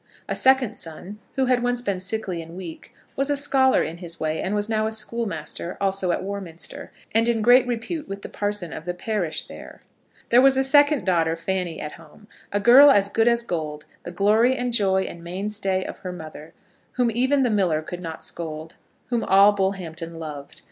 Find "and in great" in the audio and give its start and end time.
7.11-7.67